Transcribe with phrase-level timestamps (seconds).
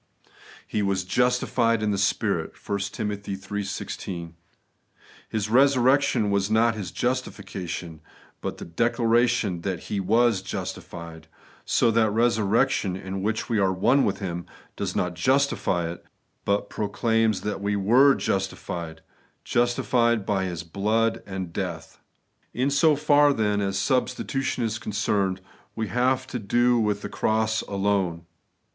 [0.67, 3.11] 'He was justified in the Spirit' (1 Tim.
[3.11, 3.63] iii.
[3.63, 4.33] 16).
[5.29, 8.01] His resurrection was not His justification,
[8.41, 11.27] but the declaration that He was 'justified;*
[11.65, 15.99] so that resurrection, in which we are one with Him, does not justify us,
[16.45, 19.01] but proclaims that we were justified,—
[19.53, 21.99] justified by His blood and death.^
[22.55, 25.41] In so far, then, as substitution is concerned,
[25.75, 28.25] we have to do with the cross alone.